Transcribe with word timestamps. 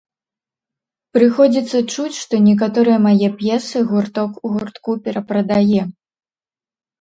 Прыходзіцца 1.17 1.77
чуць, 1.93 2.13
што 2.21 2.39
некаторыя 2.47 2.97
мае 3.05 3.27
п'есы 3.43 3.77
гурток 3.93 4.41
гуртку 4.55 4.97
перапрадае. 5.05 5.81